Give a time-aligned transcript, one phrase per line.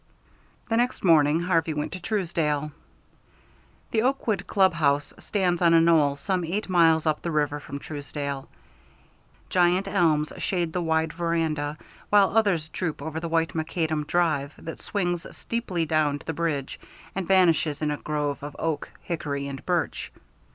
[0.67, 2.71] The next morning Harvey went to Truesdale.
[3.91, 7.77] The Oakwood Club House stands on a knoll some eight miles up the river from
[7.77, 8.49] Truesdale.
[9.51, 11.77] Giant elms shade the wide veranda,
[12.09, 16.79] while others droop over the white macadam drive that swings steeply down to the bridge
[17.13, 20.11] and vanishes in a grove of oak, hickory, and birch.